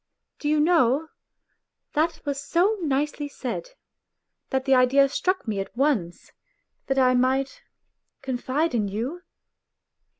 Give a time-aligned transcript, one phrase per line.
[0.39, 1.09] 'Do you know,
[1.93, 3.69] that was so nicely said,
[4.49, 6.31] that the idea struck me at once,
[6.87, 7.61] that I might
[8.23, 9.21] confide in you